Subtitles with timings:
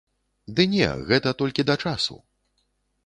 [0.59, 2.21] Ды не, гэта толькі да часу.